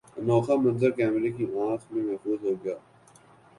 انوکھا 0.17 0.55
منظر 0.63 0.91
کیمرے 0.97 1.29
کی 1.37 1.45
آنکھ 1.61 1.85
میں 1.91 2.03
محفوظ 2.03 2.39
ہوگیا 2.45 2.75